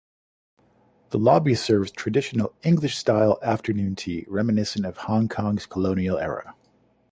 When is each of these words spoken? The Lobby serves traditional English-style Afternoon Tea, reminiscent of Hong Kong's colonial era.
The 1.11 1.19
Lobby 1.19 1.53
serves 1.53 1.91
traditional 1.91 2.55
English-style 2.63 3.37
Afternoon 3.43 3.95
Tea, 3.95 4.25
reminiscent 4.27 4.83
of 4.83 4.97
Hong 5.05 5.29
Kong's 5.29 5.67
colonial 5.67 6.17
era. 6.17 6.55